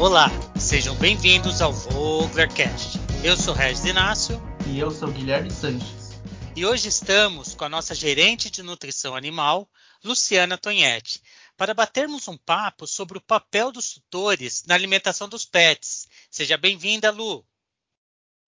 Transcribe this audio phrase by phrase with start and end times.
[0.00, 0.28] Olá,
[0.58, 2.98] sejam bem-vindos ao Voglercast.
[3.22, 4.40] Eu sou Regis Inácio.
[4.66, 6.18] E eu sou Guilherme Sanches.
[6.56, 9.68] E hoje estamos com a nossa gerente de nutrição animal,
[10.02, 11.20] Luciana Tonhetti,
[11.54, 16.08] para batermos um papo sobre o papel dos tutores na alimentação dos pets.
[16.30, 17.44] Seja bem-vinda, Lu.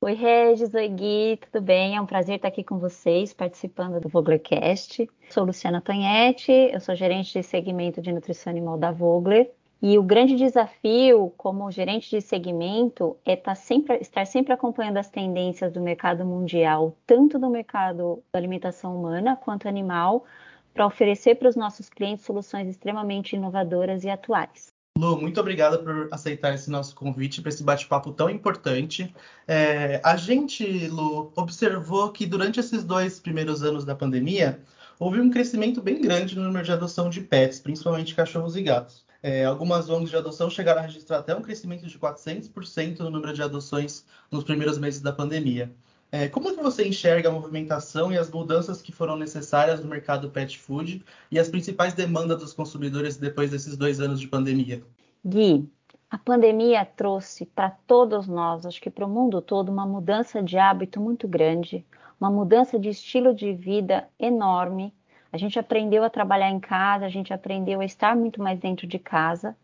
[0.00, 1.96] Oi, Regis, oi, Gui, tudo bem?
[1.96, 5.06] É um prazer estar aqui com vocês, participando do Voglercast.
[5.28, 9.52] Sou Luciana Tonhetti, eu sou gerente de segmento de nutrição animal da Vogler.
[9.84, 14.98] E o grande desafio como gerente de segmento é estar tá sempre, estar sempre acompanhando
[14.98, 20.24] as tendências do mercado mundial, tanto do mercado da alimentação humana quanto animal,
[20.72, 24.68] para oferecer para os nossos clientes soluções extremamente inovadoras e atuais.
[24.96, 29.12] Lu, muito obrigada por aceitar esse nosso convite para esse bate-papo tão importante.
[29.48, 34.60] É, a gente, Lu, observou que durante esses dois primeiros anos da pandemia,
[34.96, 39.04] houve um crescimento bem grande no número de adoção de pets, principalmente cachorros e gatos.
[39.22, 43.32] É, algumas ONGs de adoção chegaram a registrar até um crescimento de 400% no número
[43.32, 45.72] de adoções nos primeiros meses da pandemia.
[46.10, 50.28] É, como que você enxerga a movimentação e as mudanças que foram necessárias no mercado
[50.28, 54.82] pet food e as principais demandas dos consumidores depois desses dois anos de pandemia?
[55.24, 55.70] Gui,
[56.10, 60.58] a pandemia trouxe para todos nós, acho que para o mundo todo, uma mudança de
[60.58, 61.86] hábito muito grande,
[62.20, 64.92] uma mudança de estilo de vida enorme,
[65.32, 68.86] a gente aprendeu a trabalhar em casa, a gente aprendeu a estar muito mais dentro
[68.86, 69.56] de casa.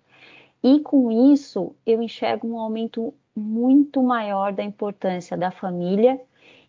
[0.63, 6.21] E com isso, eu enxergo um aumento muito maior da importância da família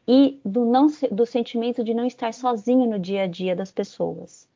[0.08, 4.48] e do, não, do sentimento de não estar sozinho no dia a dia das pessoas.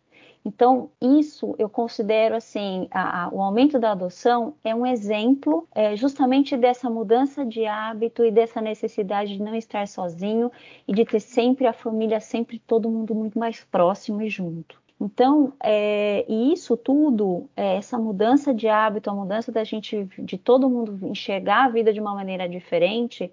[0.45, 5.95] Então, isso eu considero assim, a, a, o aumento da adoção é um exemplo é,
[5.95, 10.51] justamente dessa mudança de hábito e dessa necessidade de não estar sozinho
[10.85, 14.81] e de ter sempre a família, sempre todo mundo muito mais próximo e junto.
[14.99, 20.37] Então, é, e isso tudo, é, essa mudança de hábito, a mudança da gente, de
[20.37, 23.31] todo mundo enxergar a vida de uma maneira diferente,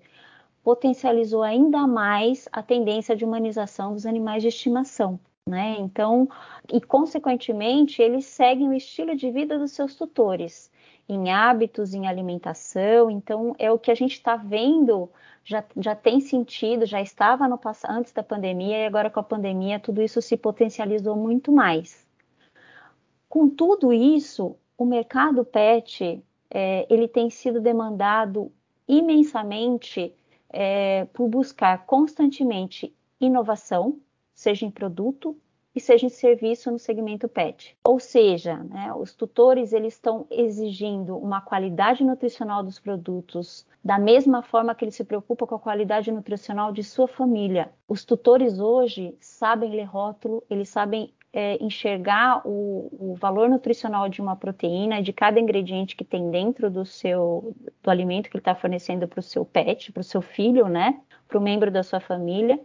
[0.63, 5.19] potencializou ainda mais a tendência de humanização dos animais de estimação.
[5.51, 5.75] Né?
[5.81, 6.29] Então,
[6.73, 10.71] e consequentemente, eles seguem o estilo de vida dos seus tutores,
[11.09, 13.11] em hábitos, em alimentação.
[13.11, 15.11] Então, é o que a gente está vendo,
[15.43, 17.59] já, já tem sentido, já estava no
[17.89, 22.07] antes da pandemia e agora com a pandemia tudo isso se potencializou muito mais.
[23.29, 28.53] Com tudo isso, o mercado pet é, ele tem sido demandado
[28.87, 30.15] imensamente
[30.49, 33.99] é, por buscar constantemente inovação,
[34.41, 35.37] seja em produto
[35.75, 37.77] e seja em serviço no segmento PET.
[37.85, 44.43] Ou seja, né, os tutores eles estão exigindo uma qualidade nutricional dos produtos da mesma
[44.43, 47.71] forma que eles se preocupam com a qualidade nutricional de sua família.
[47.87, 54.23] Os tutores hoje sabem ler rótulo, eles sabem é, enxergar o, o, valor nutricional de
[54.23, 58.55] uma proteína, de cada ingrediente que tem dentro do seu do alimento que ele está
[58.55, 62.01] fornecendo para o seu pet, para o seu filho, né, para o membro da sua
[62.01, 62.59] família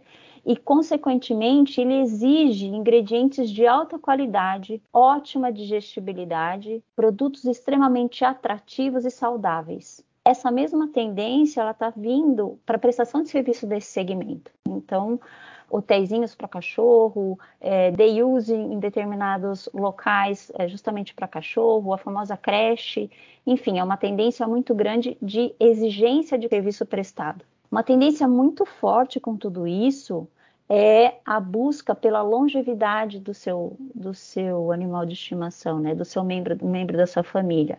[0.46, 10.06] e, consequentemente, ele exige ingredientes de alta qualidade, ótima digestibilidade, produtos extremamente atrativos e saudáveis.
[10.24, 14.52] Essa mesma tendência ela está vindo para a prestação de serviço desse segmento.
[14.68, 15.20] Então,
[15.68, 22.36] hotéisinhos para cachorro, é, day use em determinados locais é, justamente para cachorro, a famosa
[22.36, 23.10] creche,
[23.44, 27.44] enfim, é uma tendência muito grande de exigência de serviço prestado.
[27.68, 30.28] Uma tendência muito forte com tudo isso
[30.68, 35.94] é a busca pela longevidade do seu, do seu animal de estimação, né?
[35.94, 37.78] do seu membro, membro da sua família.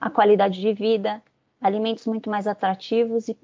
[0.00, 1.22] A qualidade de vida,
[1.60, 3.38] alimentos muito mais atrativos e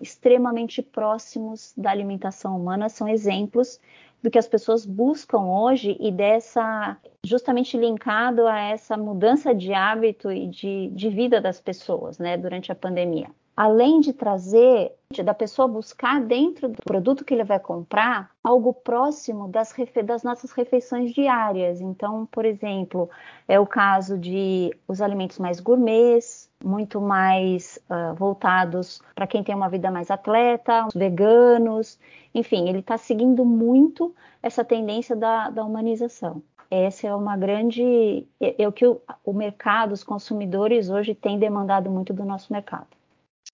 [0.00, 3.80] extremamente próximos da alimentação humana são exemplos
[4.22, 10.30] do que as pessoas buscam hoje e dessa justamente linkado a essa mudança de hábito
[10.30, 14.92] e de, de vida das pessoas, né, durante a pandemia além de trazer,
[15.24, 19.72] da pessoa buscar dentro do produto que ele vai comprar algo próximo das,
[20.04, 21.80] das, nossas refeições diárias.
[21.80, 23.08] Então, por exemplo,
[23.46, 29.54] é o caso de os alimentos mais gourmets, muito mais uh, voltados para quem tem
[29.54, 31.98] uma vida mais atleta, os veganos,
[32.34, 34.12] enfim, ele está seguindo muito
[34.42, 39.32] essa tendência da, da humanização essa é uma grande é, é, o que o, o
[39.32, 42.88] mercado, os consumidores hoje têm demandado muito do nosso mercado.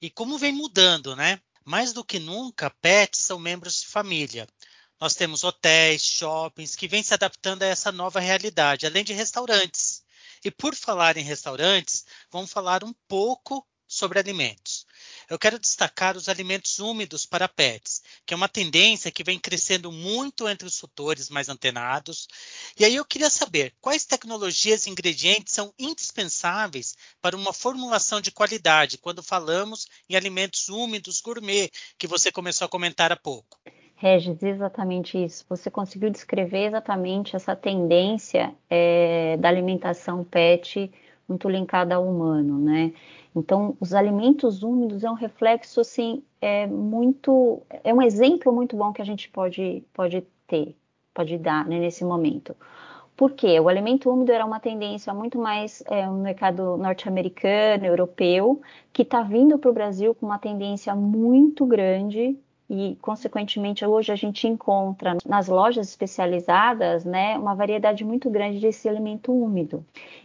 [0.01, 1.41] E como vem mudando, né?
[1.65, 4.49] Mais do que nunca, pets são membros de família.
[4.99, 10.03] Nós temos hotéis, shoppings que vêm se adaptando a essa nova realidade, além de restaurantes.
[10.43, 14.87] E por falar em restaurantes, vamos falar um pouco sobre alimentos.
[15.31, 19.93] Eu quero destacar os alimentos úmidos para pets, que é uma tendência que vem crescendo
[19.93, 22.27] muito entre os tutores mais antenados.
[22.77, 28.33] E aí eu queria saber quais tecnologias e ingredientes são indispensáveis para uma formulação de
[28.33, 33.61] qualidade quando falamos em alimentos úmidos gourmet, que você começou a comentar há pouco.
[33.95, 35.45] Regis, exatamente isso.
[35.49, 40.91] Você conseguiu descrever exatamente essa tendência é, da alimentação pet
[41.31, 42.93] muito linkada ao humano, né?
[43.35, 48.93] Então, os alimentos úmidos é um reflexo, assim, é muito, é um exemplo muito bom
[48.93, 50.77] que a gente pode, pode ter,
[51.15, 52.57] pode dar né, nesse momento.
[53.17, 53.61] Por quê?
[53.61, 58.61] O alimento úmido era uma tendência muito mais é, no mercado norte-americano, europeu,
[58.93, 62.37] que está vindo para o Brasil com uma tendência muito grande
[62.71, 68.89] e, consequentemente, hoje a gente encontra nas lojas especializadas, né, uma variedade muito grande desse
[68.89, 69.85] alimento úmido.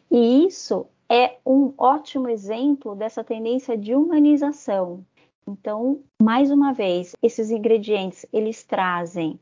[0.10, 5.06] E isso é um ótimo exemplo dessa tendência de humanização.
[5.48, 9.40] Então, mais uma vez, esses ingredientes eles trazem,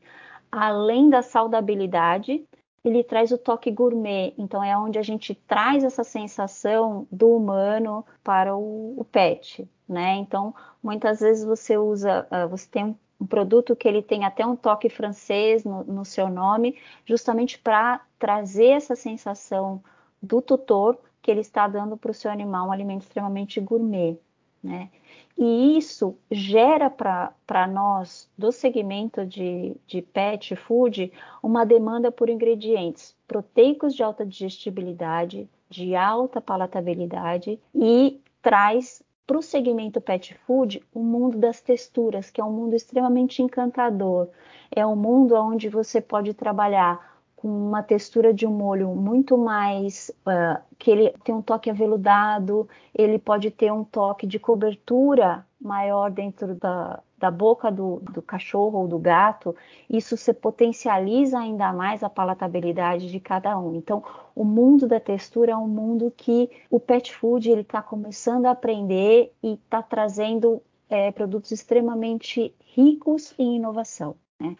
[0.52, 2.46] além da saudabilidade,
[2.84, 4.34] ele traz o toque gourmet.
[4.36, 10.16] Então, é onde a gente traz essa sensação do humano para o, o pet, né?
[10.16, 14.54] Então, muitas vezes você usa, uh, você tem um, produto que ele tem até um
[14.54, 19.82] toque francês no, no seu nome, justamente para trazer essa sensação
[20.24, 24.18] do tutor que ele está dando para o seu animal um alimento extremamente gourmet,
[24.62, 24.90] né?
[25.36, 31.12] E isso gera para nós, do segmento de, de pet food,
[31.42, 39.42] uma demanda por ingredientes proteicos de alta digestibilidade, de alta palatabilidade e traz para o
[39.42, 44.28] segmento pet food o mundo das texturas, que é um mundo extremamente encantador.
[44.70, 47.13] É um mundo onde você pode trabalhar
[47.44, 52.66] com uma textura de um molho muito mais uh, que ele tem um toque aveludado,
[52.94, 58.78] ele pode ter um toque de cobertura maior dentro da, da boca do, do cachorro
[58.78, 59.54] ou do gato,
[59.90, 63.74] isso se potencializa ainda mais a palatabilidade de cada um.
[63.74, 64.02] Então,
[64.34, 68.52] o mundo da textura é um mundo que o pet food ele está começando a
[68.52, 74.16] aprender e está trazendo é, produtos extremamente ricos em inovação.
[74.40, 74.56] Né?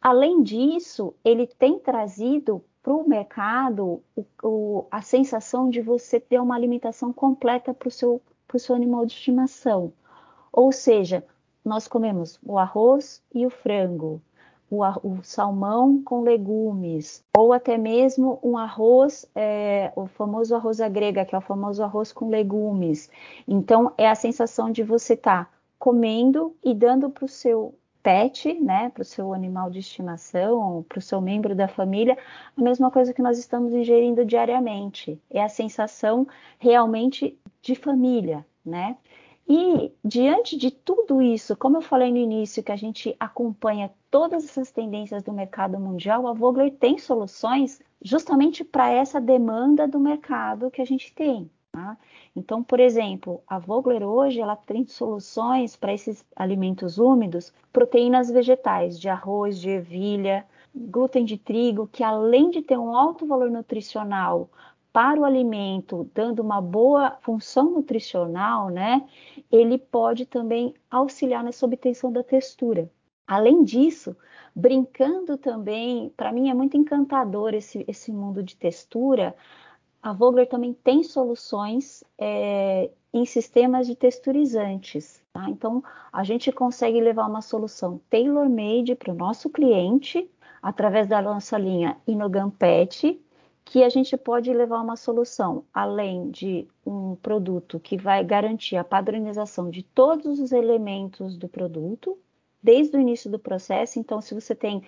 [0.00, 4.02] Além disso, ele tem trazido para o mercado
[4.90, 8.20] a sensação de você ter uma alimentação completa para o seu,
[8.56, 9.92] seu animal de estimação.
[10.50, 11.24] Ou seja,
[11.62, 14.22] nós comemos o arroz e o frango,
[14.70, 21.26] o, o salmão com legumes, ou até mesmo um arroz, é, o famoso arroz grega,
[21.26, 23.10] que é o famoso arroz com legumes.
[23.46, 28.54] Então, é a sensação de você estar tá comendo e dando para o seu pet,
[28.54, 32.16] né, para o seu animal de estimação, para o seu membro da família,
[32.56, 35.20] a mesma coisa que nós estamos ingerindo diariamente.
[35.30, 36.26] É a sensação
[36.58, 38.96] realmente de família, né?
[39.48, 44.44] E diante de tudo isso, como eu falei no início, que a gente acompanha todas
[44.44, 50.70] essas tendências do mercado mundial, a Vogler tem soluções justamente para essa demanda do mercado
[50.70, 51.50] que a gente tem.
[51.72, 51.96] Tá?
[52.34, 58.98] Então, por exemplo, a Vogler hoje ela tem soluções para esses alimentos úmidos, proteínas vegetais
[58.98, 60.44] de arroz, de ervilha,
[60.74, 64.50] glúten de trigo, que além de ter um alto valor nutricional
[64.92, 69.06] para o alimento, dando uma boa função nutricional, né,
[69.50, 72.90] ele pode também auxiliar nessa obtenção da textura.
[73.26, 74.16] Além disso,
[74.56, 79.36] brincando também, para mim é muito encantador esse, esse mundo de textura,
[80.02, 85.22] a Vogler também tem soluções é, em sistemas de texturizantes.
[85.32, 85.48] Tá?
[85.48, 85.82] Então,
[86.12, 90.30] a gente consegue levar uma solução tailor-made para o nosso cliente
[90.62, 93.20] através da nossa linha Inogan Pet,
[93.64, 98.84] que a gente pode levar uma solução além de um produto que vai garantir a
[98.84, 102.18] padronização de todos os elementos do produto
[102.62, 103.98] desde o início do processo.
[103.98, 104.82] Então, se você tem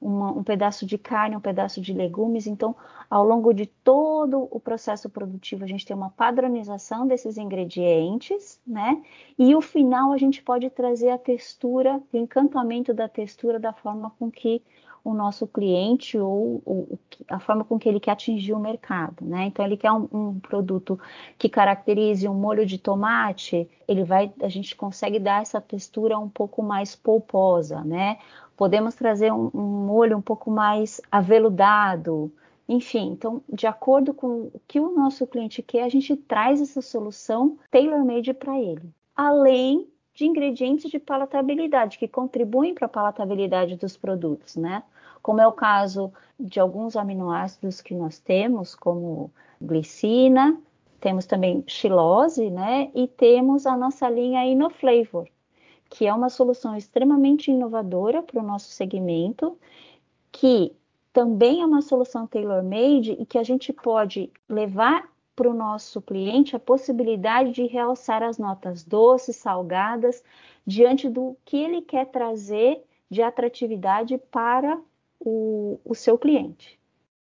[0.00, 2.46] uma, um pedaço de carne, um pedaço de legumes.
[2.46, 2.74] Então,
[3.08, 9.02] ao longo de todo o processo produtivo, a gente tem uma padronização desses ingredientes, né?
[9.38, 14.12] E o final a gente pode trazer a textura, o encantamento da textura da forma
[14.18, 14.62] com que
[15.06, 16.98] o nosso cliente ou, ou,
[17.28, 19.44] a forma com que ele quer atingir o mercado, né?
[19.44, 20.98] Então ele quer um, um, produto
[21.38, 26.28] que caracterize um molho de tomate, ele vai, a gente consegue dar essa textura um
[26.28, 28.18] pouco mais polposa, né?
[28.56, 32.32] Podemos trazer um, um molho um pouco mais aveludado,
[32.68, 36.82] enfim, então, de acordo com o que o nosso cliente quer, a gente traz essa
[36.82, 38.92] solução tailor-made para ele.
[39.14, 44.82] Além de ingredientes de palatabilidade, que contribuem para a palatabilidade dos produtos, né?
[45.22, 50.58] Como é o caso de alguns aminoácidos que nós temos, como glicina,
[51.00, 52.90] temos também xilose, né?
[52.94, 55.28] E temos a nossa linha InnoFlavor,
[55.88, 59.58] que é uma solução extremamente inovadora para o nosso segmento,
[60.30, 60.72] que
[61.12, 66.56] também é uma solução tailor-made e que a gente pode levar para o nosso cliente
[66.56, 70.22] a possibilidade de realçar as notas doces, salgadas,
[70.66, 74.80] diante do que ele quer trazer de atratividade para
[75.20, 76.78] o, o seu cliente.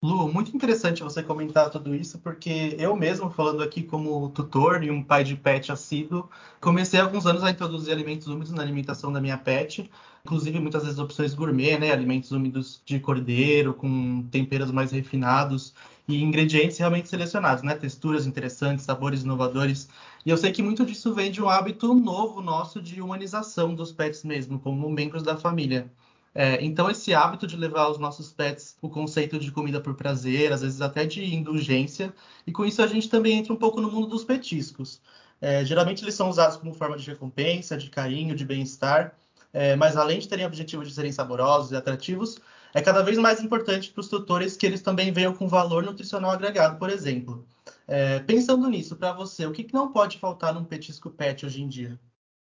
[0.04, 4.90] Lu, muito interessante você comentar tudo isso, porque eu mesmo, falando aqui como tutor e
[4.90, 6.28] um pai de pet assíduo,
[6.60, 9.88] comecei há alguns anos a introduzir alimentos úmidos na alimentação da minha pet,
[10.24, 11.92] inclusive muitas vezes opções gourmet, né?
[11.92, 15.72] Alimentos úmidos de cordeiro, com temperos mais refinados
[16.08, 17.74] e ingredientes realmente selecionados, né?
[17.76, 19.88] Texturas interessantes, sabores inovadores.
[20.26, 23.92] E eu sei que muito disso vem de um hábito novo nosso de humanização dos
[23.92, 25.88] pets mesmo, como membros da família.
[26.34, 30.52] É, então, esse hábito de levar os nossos pets o conceito de comida por prazer,
[30.52, 32.12] às vezes até de indulgência,
[32.46, 35.00] e com isso a gente também entra um pouco no mundo dos petiscos.
[35.40, 39.14] É, geralmente eles são usados como forma de recompensa, de carinho, de bem-estar,
[39.52, 42.38] é, mas além de terem o objetivo de serem saborosos e atrativos,
[42.72, 46.30] é cada vez mais importante para os tutores que eles também venham com valor nutricional
[46.30, 47.46] agregado, por exemplo.
[47.86, 51.62] É, pensando nisso, para você, o que, que não pode faltar num petisco pet hoje
[51.62, 52.00] em dia?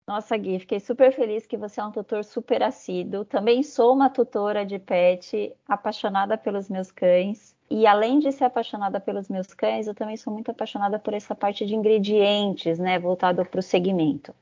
[0.07, 3.23] Nossa, Gui, fiquei super feliz que você é um tutor super assíduo.
[3.23, 7.55] Também sou uma tutora de pet, apaixonada pelos meus cães.
[7.69, 11.33] E além de ser apaixonada pelos meus cães, eu também sou muito apaixonada por essa
[11.33, 14.35] parte de ingredientes, né, voltado para o segmento.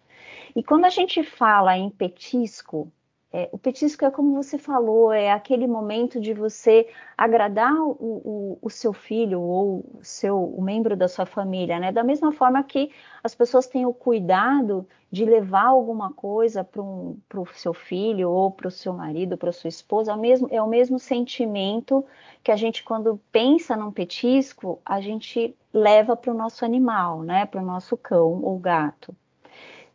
[0.55, 2.91] E quando a gente fala em petisco,
[3.33, 8.59] é, o petisco é como você falou, é aquele momento de você agradar o, o,
[8.61, 11.93] o, seu filho ou o seu o membro da sua família, né?
[11.93, 12.91] Da mesma forma que
[13.23, 18.67] as pessoas têm o cuidado de levar alguma coisa para o seu filho ou para
[18.67, 22.05] o seu marido, para sua esposa, é mesmo, é o mesmo sentimento
[22.43, 27.45] que a gente, quando pensa num petisco, a gente leva para o nosso animal, né?
[27.45, 29.15] Para o nosso cão ou gato.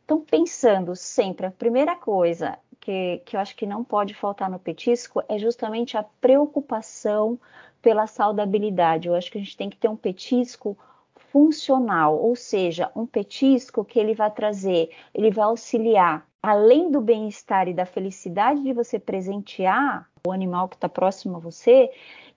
[0.06, 4.60] Então, pensando sempre, a primeira coisa que, que eu acho que não pode faltar no
[4.60, 7.36] petisco é justamente a preocupação
[7.82, 9.08] pela saudabilidade.
[9.08, 10.78] Eu acho que a gente tem que ter um petisco
[11.32, 17.66] funcional, ou seja, um petisco que ele vai trazer, ele vai auxiliar, além do bem-estar
[17.66, 21.90] e da felicidade de você presentear o animal que está próximo a você,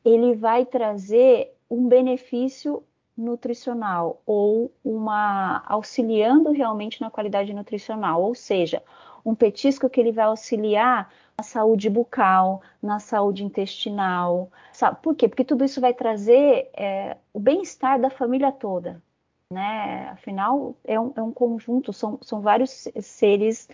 [0.03, 2.84] ele vai trazer um benefício
[3.15, 8.82] nutricional ou uma auxiliando realmente na qualidade nutricional, ou seja,
[9.29, 14.51] um petisco que ele vai auxiliar na saúde bucal, na saúde intestinal.
[14.74, 14.98] Sabe?
[15.01, 15.27] Por quê?
[15.27, 19.01] Porque tudo isso vai trazer é, o bem-estar da família toda.
[19.51, 20.09] Né?
[20.12, 23.67] Afinal, é um, é um conjunto, são, são vários seres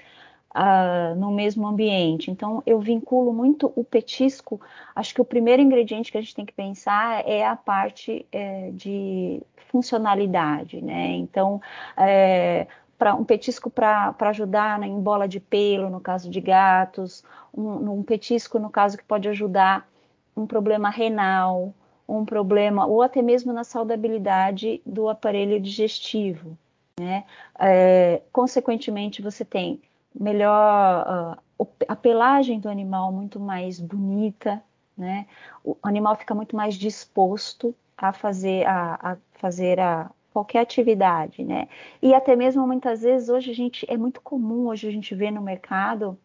[0.56, 2.32] uh, no mesmo ambiente.
[2.32, 4.62] Então, eu vinculo muito o petisco.
[4.96, 8.72] Acho que o primeiro ingrediente que a gente tem que pensar é a parte é,
[8.72, 11.12] de funcionalidade, né?
[11.12, 11.62] Então,
[11.98, 17.24] é, para um petisco para ajudar né, em bola de pelo, no caso de gatos,
[17.54, 19.88] um, um, petisco, no caso, que pode ajudar
[20.36, 21.74] um problema renal,
[22.08, 26.58] um problema, ou até mesmo na saudabilidade do aparelho digestivo.
[27.00, 27.26] Né?
[27.60, 29.82] É, consequentemente, você tem
[30.18, 34.64] melhor uh, a pelagem do animal muito mais bonita,
[34.98, 35.28] né?
[35.64, 41.70] O animal fica muito mais disposto a fazer a, a fazer a qualquer atividade, né?
[42.02, 45.32] E até mesmo muitas vezes hoje a gente é muito comum hoje a gente ver
[45.32, 46.20] no mercado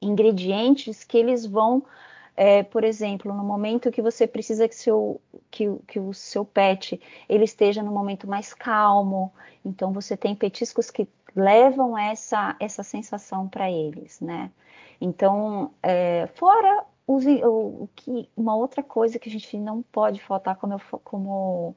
[0.00, 1.84] ingredientes que eles vão
[2.36, 5.20] é, por exemplo, no momento que você precisa que, seu,
[5.50, 9.32] que, que, o seu pet ele esteja no momento mais calmo,
[9.64, 14.50] então você tem petiscos que levam essa, essa sensação para eles, né?
[15.00, 20.74] Então, é, fora o, que, uma outra coisa que a gente não pode faltar, como
[20.74, 21.76] eu, como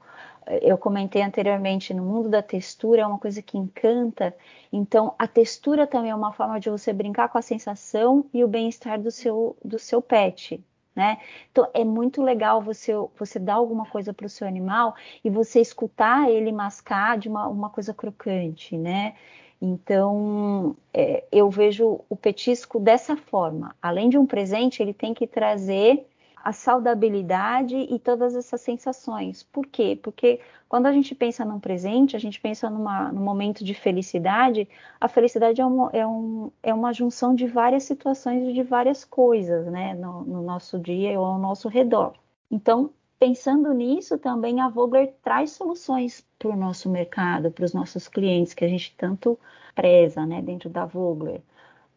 [0.62, 4.36] eu comentei anteriormente, no mundo da textura é uma coisa que encanta.
[4.72, 8.48] Então, a textura também é uma forma de você brincar com a sensação e o
[8.48, 10.63] bem-estar do seu, do seu pet.
[10.98, 11.20] Né?
[11.51, 15.62] Então, é muito legal você, você dar alguma coisa para o seu animal e você
[15.62, 19.13] escutar ele mascar de uma, uma coisa crocante, né?
[19.62, 23.75] Então, é, eu vejo o petisco dessa forma.
[23.80, 26.04] Além de um presente, ele tem que trazer
[26.48, 29.44] a saudabilidade e todas essas sensações.
[29.44, 30.00] Por quê?
[30.01, 30.39] Porque
[30.70, 34.66] quando a gente pensa num presente, a gente pensa numa, num momento de felicidade,
[34.98, 39.04] a felicidade é, um, é, um, é uma junção de várias situações e de várias
[39.04, 42.13] coisas, né, no, no nosso dia ou ao nosso redor.
[42.50, 48.08] Então, pensando nisso, também a Vogler traz soluções para o nosso mercado, para os nossos
[48.08, 49.38] clientes, que a gente tanto
[49.75, 51.42] preza né, dentro da Vogler.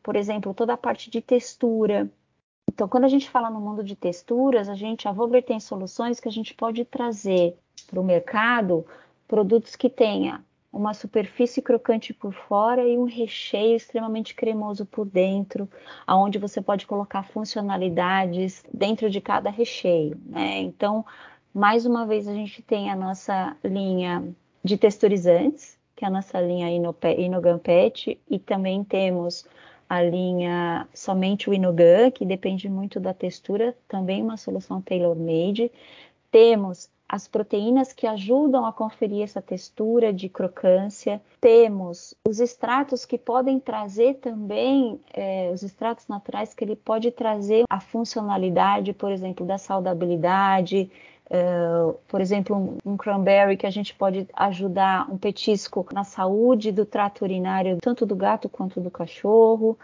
[0.03, 2.11] Por exemplo, toda a parte de textura,
[2.73, 6.21] então, quando a gente fala no mundo de texturas, a gente, a Vogler tem soluções
[6.21, 7.57] que a gente pode trazer
[7.89, 8.87] para o mercado
[9.27, 15.69] produtos que tenha uma superfície crocante por fora e um recheio extremamente cremoso por dentro,
[16.07, 20.61] aonde você pode colocar funcionalidades dentro de cada recheio, né?
[20.61, 21.05] Então,
[21.53, 24.23] mais uma vez a gente tem a nossa linha
[24.63, 29.45] de texturizantes, que é a nossa linha Inogan Pet, e também temos
[29.91, 35.69] a linha somente o Inogan, que depende muito da textura, também uma solução tailor-made.
[36.31, 41.21] Temos as proteínas que ajudam a conferir essa textura de crocância.
[41.41, 47.65] Temos os extratos que podem trazer também, é, os extratos naturais que ele pode trazer
[47.69, 50.89] a funcionalidade, por exemplo, da saudabilidade,
[51.31, 56.73] Uh, por exemplo, um, um, cranberry que a gente pode ajudar um petisco na saúde
[56.73, 59.79] do trato urinário, tanto do gato quanto do cachorro.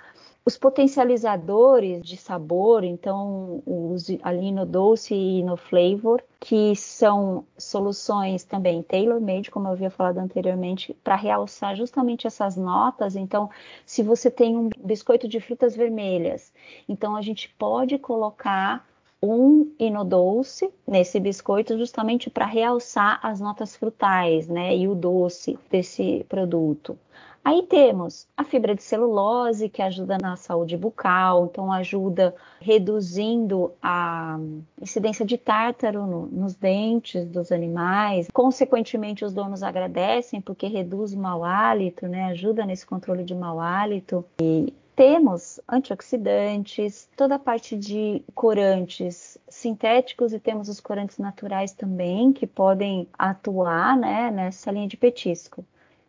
[0.44, 8.44] Os potencializadores de sabor, então os ali no doce e no flavor, que são soluções
[8.44, 13.14] também tailor-made, como eu havia falado anteriormente, para realçar justamente essas notas.
[13.14, 13.50] Então,
[13.84, 16.52] se você tem um biscoito de frutas vermelhas,
[16.88, 18.84] então a gente pode colocar
[19.28, 26.24] um inodouce nesse biscoito justamente para realçar as notas frutais, né, e o doce desse
[26.28, 26.98] produto.
[27.46, 34.36] Aí temos a fibra de celulose, que ajuda na saúde bucal, então ajuda reduzindo a
[34.82, 38.26] incidência de tártaro no, nos dentes dos animais.
[38.32, 42.24] Consequentemente, os donos agradecem porque reduz o mau hálito, né?
[42.24, 44.24] ajuda nesse controle de mau hálito.
[44.42, 52.32] E temos antioxidantes, toda a parte de corantes sintéticos e temos os corantes naturais também
[52.32, 55.62] que podem atuar né, nessa linha de petisco.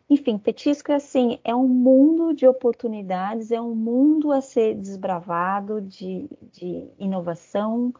[0.08, 5.82] Enfim, petisco é assim, é um mundo de oportunidades, é um mundo a ser desbravado
[5.82, 7.92] de, de inovação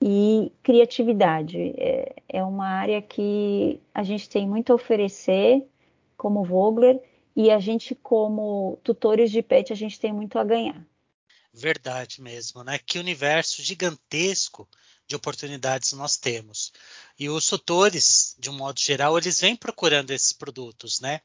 [0.00, 1.74] e criatividade.
[1.76, 5.68] É, é, uma área que a gente tem muito a oferecer
[6.16, 7.02] como Vogler
[7.34, 10.86] e a gente, como tutores de pet, a gente tem muito a ganhar.
[11.52, 12.78] Verdade mesmo, né?
[12.78, 14.68] Que universo gigantesco
[15.06, 16.72] de oportunidades nós temos.
[17.18, 21.20] E os tutores, de um modo geral, eles vêm procurando esses produtos, né?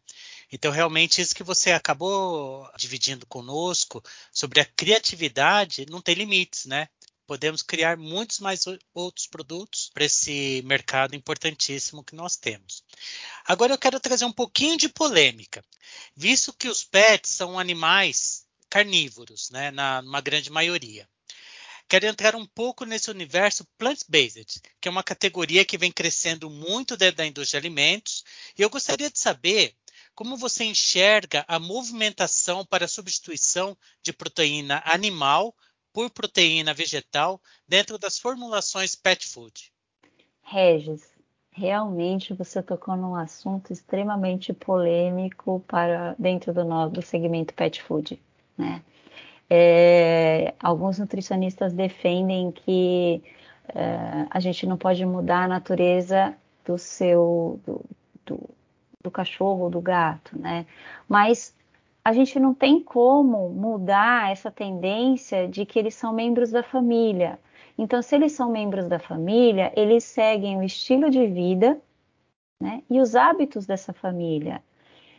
[0.52, 6.90] Então, realmente, isso que você acabou dividindo conosco sobre a criatividade não tem limites, né?
[7.28, 12.84] Podemos criar muitos mais outros produtos para esse mercado importantíssimo que nós temos.
[13.46, 15.64] Agora eu quero trazer um pouquinho de polêmica,
[16.16, 21.10] visto que os pets são animais carnívoros, né, na uma grande maioria.
[21.88, 26.98] Quero entrar um pouco nesse universo plant-based, que é uma categoria que vem crescendo muito
[26.98, 28.24] dentro da indústria de alimentos,
[28.58, 29.76] e eu gostaria de saber
[30.16, 35.56] como você enxerga a movimentação para a substituição de proteína animal
[35.96, 39.72] por proteína vegetal dentro das formulações pet food.
[40.42, 41.10] Regis,
[41.50, 48.22] realmente você tocou num assunto extremamente polêmico para dentro do, do segmento pet food,
[48.58, 48.84] né?
[49.50, 53.24] É, alguns nutricionistas defendem que
[53.70, 57.86] é, a gente não pode mudar a natureza do seu do,
[58.26, 58.50] do,
[59.02, 60.66] do cachorro ou do gato, né?
[61.08, 61.55] Mas
[62.06, 67.40] a gente não tem como mudar essa tendência de que eles são membros da família.
[67.76, 71.82] Então, se eles são membros da família, eles seguem o estilo de vida
[72.62, 74.64] né, e os hábitos dessa família.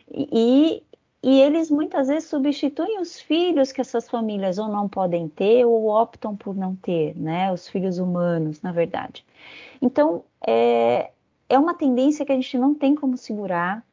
[0.09, 0.81] E,
[1.21, 5.87] e eles muitas vezes substituem os filhos que essas famílias ou não podem ter ou
[5.87, 7.51] optam por não ter, né?
[7.51, 9.25] Os filhos humanos, na verdade.
[9.81, 11.11] Então, é,
[11.49, 13.85] é uma tendência que a gente não tem como segurar.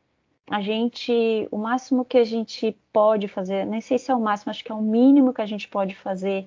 [0.50, 4.50] A gente, o máximo que a gente pode fazer, nem sei se é o máximo,
[4.50, 6.46] acho que é o mínimo que a gente pode fazer,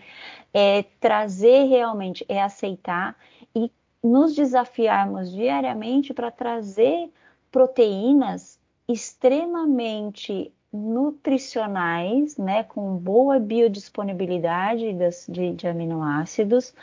[0.53, 3.17] é trazer realmente, é aceitar
[3.55, 3.71] e
[4.03, 7.11] nos desafiarmos diariamente para trazer
[7.51, 16.73] proteínas extremamente nutricionais, né, com boa biodisponibilidade das, de, de aminoácidos,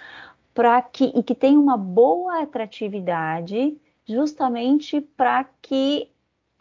[0.52, 6.08] para que e que tem uma boa atratividade, justamente para que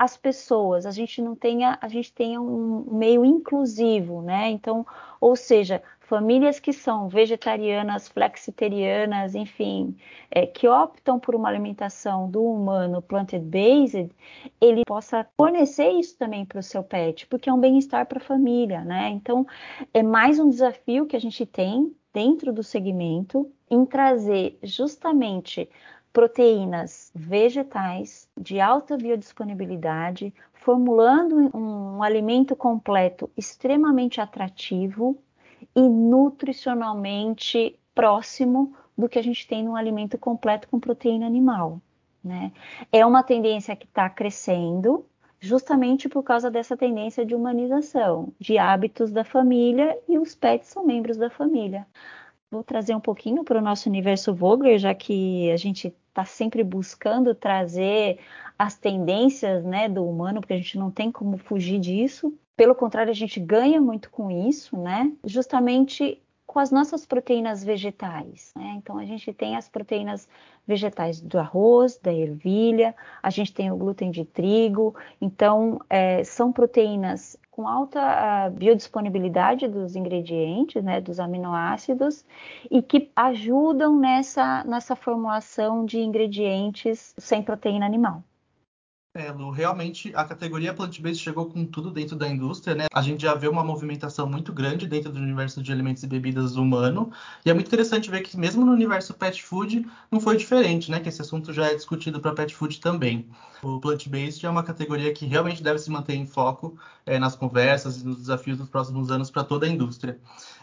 [0.04, 4.50] as pessoas, a gente não tenha, a gente tenha um meio inclusivo, né?
[4.50, 4.86] Então,
[5.22, 9.96] ou seja, famílias que são vegetarianas, flexitarianas, enfim,
[10.30, 14.12] é, que optam por uma alimentação do humano plant-based,
[14.60, 18.26] ele possa fornecer isso também para o seu pet, porque é um bem-estar para a
[18.26, 19.08] família, né?
[19.10, 19.48] Então,
[19.94, 25.70] é mais um desafio que a gente tem dentro do segmento em trazer justamente
[26.14, 35.18] proteínas vegetais de alta biodisponibilidade, formulando um, um alimento completo extremamente atrativo
[35.76, 41.82] e nutricionalmente próximo do que a gente tem num alimento completo com proteína animal.
[42.24, 42.52] Né?
[42.92, 45.06] É uma tendência que está crescendo,
[45.40, 50.86] justamente por causa dessa tendência de humanização, de hábitos da família e os pets são
[50.86, 51.88] membros da família.
[52.50, 56.64] Vou trazer um pouquinho para o nosso universo Vogler, já que a gente está sempre
[56.64, 58.20] buscando trazer
[58.58, 62.32] as tendências né, do humano, porque a gente não tem como fugir disso.
[62.56, 65.12] Pelo contrário, a gente ganha muito com isso, né?
[65.26, 68.54] Justamente com as nossas proteínas vegetais.
[68.56, 68.76] Né?
[68.78, 70.30] Então, a gente tem as proteínas
[70.68, 74.96] vegetais do arroz, da ervilha, a gente tem o glúten de trigo.
[75.20, 82.26] Então, é, são proteínas com alta biodisponibilidade dos ingredientes, né, dos aminoácidos,
[82.70, 88.24] e que ajudam nessa, nessa formulação de ingredientes sem proteína animal.
[89.16, 92.88] É, Lu, realmente a categoria plant-based chegou com tudo dentro da indústria, né?
[92.92, 96.56] A gente já vê uma movimentação muito grande dentro do universo de alimentos e bebidas
[96.56, 97.12] humano,
[97.46, 101.00] e é muito interessante ver que mesmo no universo pet food não foi diferente, né?
[101.00, 103.28] Que esse assunto já é discutido para pet food também.
[103.62, 108.02] O plant-based é uma categoria que realmente deve se manter em foco é, nas conversas
[108.02, 110.18] e nos desafios dos próximos anos para toda a indústria.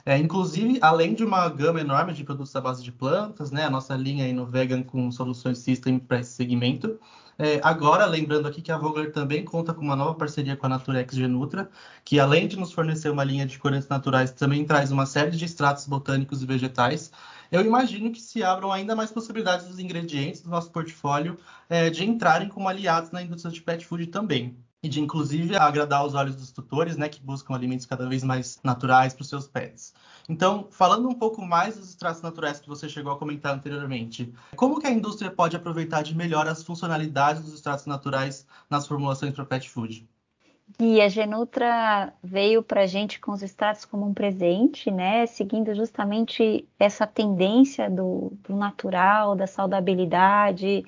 [0.04, 3.64] É, inclusive, além de uma gama enorme de produtos à base de plantas, né?
[3.64, 6.98] A nossa linha aí no Vegan com soluções System para esse segmento,
[7.42, 10.68] é, agora, lembrando aqui que a Vogler também conta com uma nova parceria com a
[10.68, 11.70] Naturex Genutra,
[12.04, 15.44] que além de nos fornecer uma linha de corantes naturais, também traz uma série de
[15.44, 17.10] extratos botânicos e vegetais.
[17.50, 22.04] Eu imagino que se abram ainda mais possibilidades dos ingredientes do nosso portfólio é, de
[22.04, 26.36] entrarem como aliados na indústria de pet food também e de inclusive agradar os olhos
[26.36, 29.94] dos tutores, né, que buscam alimentos cada vez mais naturais para os seus pets.
[30.28, 34.80] Então, falando um pouco mais dos extratos naturais que você chegou a comentar anteriormente, como
[34.80, 39.44] que a indústria pode aproveitar de melhor as funcionalidades dos extratos naturais nas formulações para
[39.44, 40.08] pet food?
[40.78, 45.26] E a Genutra veio para a gente com os extratos como um presente, né?
[45.26, 50.84] Seguindo justamente essa tendência do, do natural, da saudabilidade,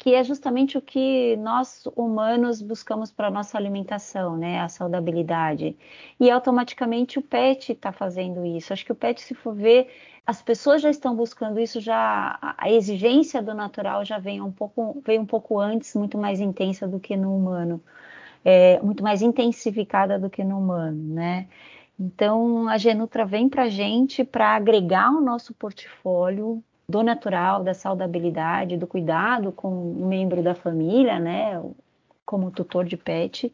[0.00, 4.58] que é justamente o que nós humanos buscamos para nossa alimentação, né?
[4.58, 5.76] A saudabilidade.
[6.18, 8.72] E automaticamente o PET está fazendo isso.
[8.72, 9.92] Acho que o PET, se for ver,
[10.26, 15.02] as pessoas já estão buscando isso, já a exigência do natural já vem um pouco,
[15.04, 17.78] veio um pouco antes, muito mais intensa do que no humano,
[18.42, 21.46] é, muito mais intensificada do que no humano, né?
[21.98, 27.72] Então a Genutra vem para a gente para agregar o nosso portfólio do natural, da
[27.72, 31.62] saudabilidade, do cuidado com um membro da família, né,
[32.26, 33.52] como tutor de pet,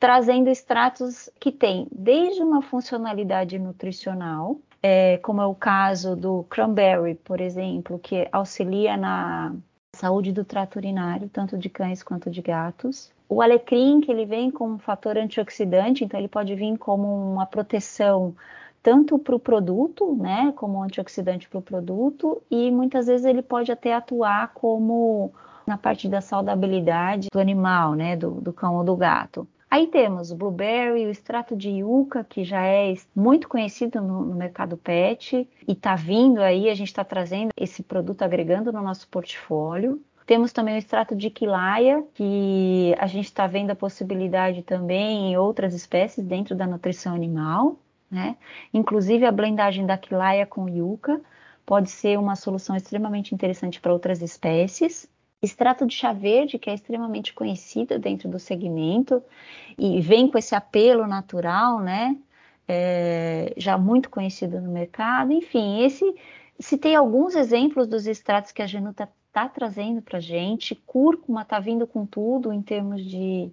[0.00, 7.14] trazendo extratos que têm desde uma funcionalidade nutricional, é, como é o caso do cranberry,
[7.14, 9.54] por exemplo, que auxilia na
[9.94, 13.10] saúde do trato urinário, tanto de cães quanto de gatos.
[13.28, 17.46] O alecrim, que ele vem como um fator antioxidante, então ele pode vir como uma
[17.46, 18.34] proteção
[18.84, 23.72] tanto para o produto, né, como antioxidante para o produto, e muitas vezes ele pode
[23.72, 25.32] até atuar como
[25.66, 29.48] na parte da saudabilidade do animal, né, do, do cão ou do gato.
[29.70, 34.34] Aí temos o blueberry, o extrato de yucca, que já é muito conhecido no, no
[34.34, 39.08] mercado pet e está vindo aí, a gente está trazendo esse produto agregando no nosso
[39.08, 39.98] portfólio.
[40.26, 45.36] Temos também o extrato de quilaia, que a gente está vendo a possibilidade também em
[45.38, 47.78] outras espécies dentro da nutrição animal
[48.10, 48.36] né?
[48.72, 51.20] Inclusive a blendagem da quilaia com yuca
[51.66, 55.08] pode ser uma solução extremamente interessante para outras espécies.
[55.42, 59.22] Extrato de chá verde, que é extremamente conhecido dentro do segmento
[59.78, 62.16] e vem com esse apelo natural, né?
[62.66, 65.32] É, já muito conhecido no mercado.
[65.32, 66.14] Enfim, esse
[66.58, 70.74] citei alguns exemplos dos extratos que a Genuta está trazendo para a gente.
[70.74, 73.50] Cúrcuma está vindo com tudo em termos de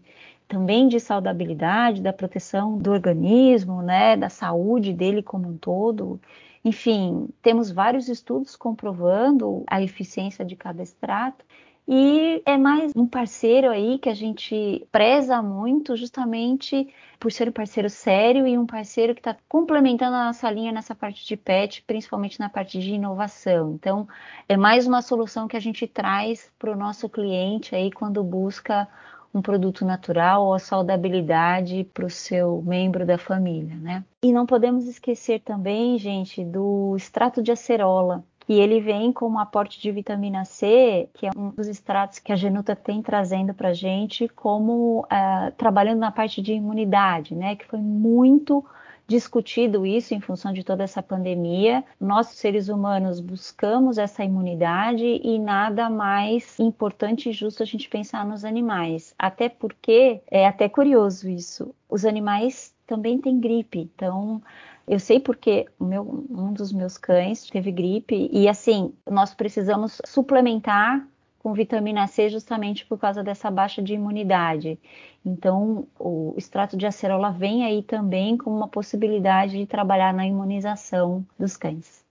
[0.51, 6.19] também de saudabilidade, da proteção do organismo, né, da saúde dele como um todo.
[6.63, 11.45] Enfim, temos vários estudos comprovando a eficiência de cada extrato.
[11.87, 16.87] E é mais um parceiro aí que a gente preza muito, justamente
[17.17, 20.93] por ser um parceiro sério e um parceiro que está complementando a nossa linha nessa
[20.93, 23.71] parte de pet, principalmente na parte de inovação.
[23.71, 24.07] Então,
[24.49, 28.87] é mais uma solução que a gente traz para o nosso cliente aí quando busca
[29.33, 34.03] um produto natural ou a saudabilidade para o seu membro da família, né?
[34.21, 39.39] E não podemos esquecer também, gente, do extrato de acerola, que ele vem com um
[39.39, 43.73] aporte de vitamina C, que é um dos extratos que a Genuta tem trazendo para
[43.73, 47.55] gente, como uh, trabalhando na parte de imunidade, né?
[47.55, 48.65] Que foi muito
[49.11, 51.83] discutido isso em função de toda essa pandemia.
[51.99, 58.25] Nós, seres humanos, buscamos essa imunidade e nada mais importante e justo a gente pensar
[58.25, 59.13] nos animais.
[59.19, 61.75] Até porque é até curioso isso.
[61.89, 64.41] Os animais também têm gripe, então
[64.87, 71.05] eu sei porque meu, um dos meus cães teve gripe e assim nós precisamos suplementar
[71.41, 74.77] com vitamina C justamente por causa dessa baixa de imunidade.
[75.25, 81.25] Então, o extrato de acerola vem aí também como uma possibilidade de trabalhar na imunização
[81.39, 82.05] dos cães.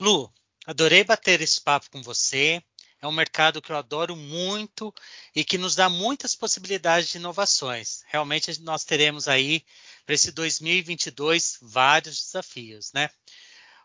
[0.00, 0.32] Lu,
[0.66, 2.62] adorei bater esse papo com você.
[3.02, 4.94] É um mercado que eu adoro muito
[5.36, 8.02] e que nos dá muitas possibilidades de inovações.
[8.06, 9.62] Realmente nós teremos aí
[10.06, 13.10] para esse 2022 vários desafios, né?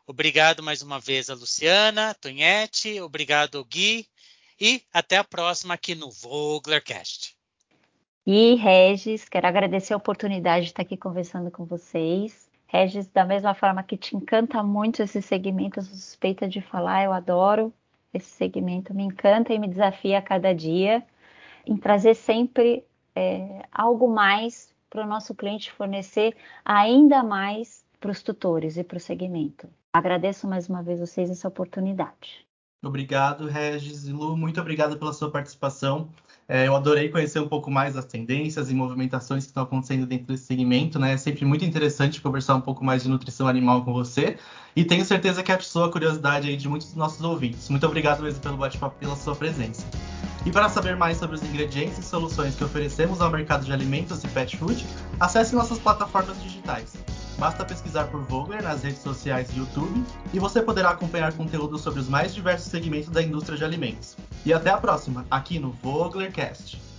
[0.07, 4.07] Obrigado mais uma vez a Luciana, Tonhete, obrigado Gui
[4.63, 7.35] e até a próxima aqui no Voglercast.
[8.25, 12.49] E Regis, quero agradecer a oportunidade de estar aqui conversando com vocês.
[12.65, 17.11] Regis, da mesma forma que te encanta muito esse segmento, eu suspeita de falar, eu
[17.11, 17.73] adoro
[18.13, 21.03] esse segmento me encanta e me desafia a cada dia
[21.65, 28.23] em trazer sempre é, algo mais para o nosso cliente fornecer ainda mais para os
[28.23, 29.67] tutores e para o segmento.
[29.91, 32.45] Agradeço mais uma vez vocês essa oportunidade.
[32.83, 36.09] Obrigado, Regis e Lu, muito obrigado pela sua participação.
[36.47, 40.27] É, eu adorei conhecer um pouco mais das tendências e movimentações que estão acontecendo dentro
[40.27, 41.13] desse segmento, né?
[41.13, 44.37] É sempre muito interessante conversar um pouco mais de nutrição animal com você.
[44.75, 47.69] E tenho certeza que atiçou a curiosidade aí de muitos dos nossos ouvintes.
[47.69, 49.85] Muito obrigado mesmo pelo bate-papo pela sua presença.
[50.45, 54.21] E para saber mais sobre os ingredientes e soluções que oferecemos ao mercado de alimentos
[54.25, 54.85] e pet food,
[55.21, 56.93] acesse nossas plataformas digitais.
[57.43, 60.01] Basta pesquisar por Vogler nas redes sociais e YouTube
[60.33, 64.15] e você poderá acompanhar conteúdo sobre os mais diversos segmentos da indústria de alimentos.
[64.45, 66.92] E até a próxima, aqui no VoglerCast.